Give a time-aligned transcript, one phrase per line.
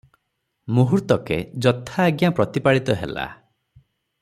[0.77, 3.29] ମୁହୂର୍ତ୍ତକେ ଯଥା ଆଜ୍ଞା ପ୍ରତିପାଳିତ ହେଲା।